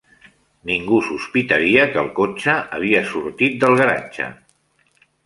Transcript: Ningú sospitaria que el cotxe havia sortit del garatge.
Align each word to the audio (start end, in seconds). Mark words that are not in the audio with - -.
Ningú 0.69 1.01
sospitaria 1.09 1.85
que 1.91 2.01
el 2.03 2.09
cotxe 2.19 2.55
havia 2.79 3.03
sortit 3.11 3.61
del 3.65 3.77
garatge. 3.83 4.31